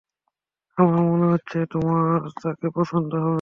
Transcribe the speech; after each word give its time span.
আমার 0.77 1.01
মনে 1.03 1.25
হচ্ছে 1.25 1.57
তোমার 1.71 2.05
তাকে 2.41 2.67
পছন্দ 2.75 3.11
হবে। 3.17 3.29